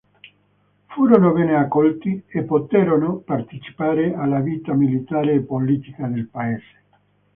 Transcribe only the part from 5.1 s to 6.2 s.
e politica